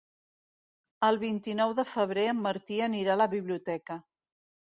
El 1.07 1.19
vint-i-nou 1.23 1.75
de 1.81 1.85
febrer 1.89 2.25
en 2.31 2.41
Martí 2.47 2.79
anirà 2.87 3.13
a 3.17 3.19
la 3.23 3.29
biblioteca. 3.37 3.99